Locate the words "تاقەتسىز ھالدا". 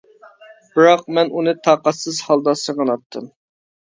1.67-2.57